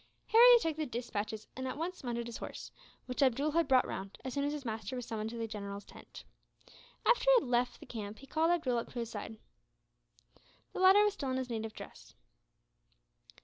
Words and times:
Harry 0.29 0.57
took 0.59 0.77
the 0.77 0.85
despatches 0.87 1.45
and 1.55 1.67
at 1.67 1.77
once 1.77 2.03
mounted 2.03 2.25
his 2.25 2.37
horse; 2.37 2.71
which 3.05 3.21
Abdool 3.21 3.51
had 3.51 3.67
brought 3.67 3.85
round, 3.85 4.17
as 4.25 4.33
soon 4.33 4.43
as 4.43 4.51
his 4.51 4.65
master 4.65 4.95
was 4.95 5.05
summoned 5.05 5.29
to 5.29 5.37
the 5.37 5.47
general's 5.47 5.85
tent. 5.85 6.23
After 7.05 7.25
he 7.25 7.35
had 7.41 7.47
left 7.47 7.79
the 7.79 7.85
camp, 7.85 8.17
he 8.17 8.25
called 8.25 8.49
Abdool 8.49 8.79
up 8.79 8.87
to 8.91 8.97
his 8.99 9.11
side. 9.11 9.37
The 10.73 10.79
latter 10.79 11.03
was 11.03 11.13
still 11.13 11.29
in 11.29 11.37
his 11.37 11.51
native 11.51 11.73
dress. 11.73 12.15